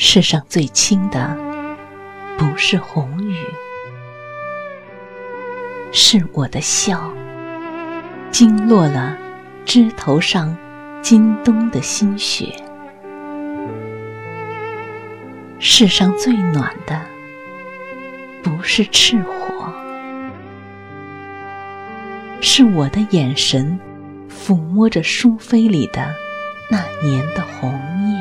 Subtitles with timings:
[0.00, 1.36] 世上最轻的，
[2.38, 3.34] 不是红雨，
[5.90, 7.12] 是我的笑，
[8.30, 9.18] 惊落了
[9.64, 10.56] 枝头上
[11.02, 12.46] 今冬的新雪。
[15.58, 17.04] 世上最暖的，
[18.40, 19.74] 不是赤火，
[22.40, 23.80] 是我的眼神
[24.30, 26.14] 抚摸着书扉里的
[26.70, 27.72] 那年的红
[28.12, 28.17] 叶。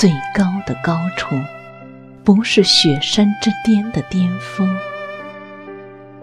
[0.00, 1.38] 最高的高处，
[2.24, 4.66] 不是雪山之巅的巅峰，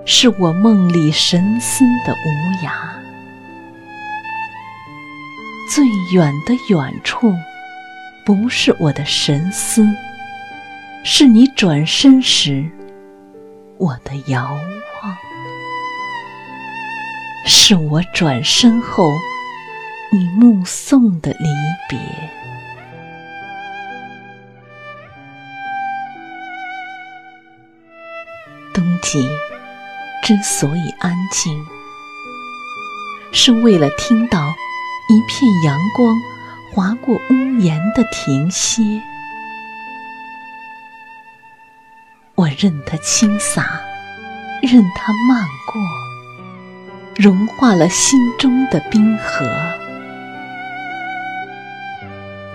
[0.03, 2.71] 是我梦里神思的无涯；
[5.69, 7.31] 最远的远处，
[8.25, 9.87] 不是我的神思，
[11.03, 12.67] 是你转身时
[13.77, 14.57] 我的遥
[15.03, 15.13] 望；
[17.45, 19.13] 是我转身后
[20.11, 21.31] 你目送的
[28.77, 29.27] 冬季
[30.21, 31.65] 之所以安静，
[33.31, 34.53] 是为了听到
[35.09, 36.15] 一片阳光
[36.71, 38.83] 划过屋檐的停歇。
[42.35, 43.81] 我任它轻洒，
[44.61, 45.43] 任它漫
[45.73, 45.81] 过，
[47.15, 49.49] 融化了心中的冰河，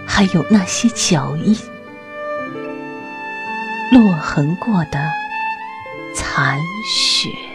[0.06, 1.58] 还有那些脚印，
[3.90, 5.21] 落痕过的。
[6.34, 7.51] 残雪。